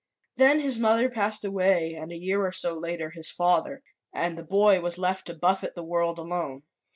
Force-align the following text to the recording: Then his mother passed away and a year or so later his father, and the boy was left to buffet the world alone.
Then 0.35 0.59
his 0.59 0.79
mother 0.79 1.09
passed 1.11 1.45
away 1.45 1.93
and 1.93 2.11
a 2.11 2.17
year 2.17 2.43
or 2.43 2.51
so 2.51 2.73
later 2.73 3.11
his 3.11 3.29
father, 3.29 3.83
and 4.11 4.35
the 4.35 4.41
boy 4.43 4.79
was 4.79 4.97
left 4.97 5.27
to 5.27 5.35
buffet 5.35 5.75
the 5.75 5.83
world 5.85 6.17
alone. 6.17 6.63